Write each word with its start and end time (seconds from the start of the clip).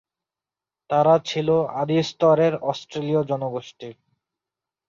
তারা 0.89 1.15
ছিল 1.25 1.47
আদিস্তরের 1.81 2.53
অস্ট্রেলীয় 2.61 3.21
জনগোষ্ঠী। 3.23 3.89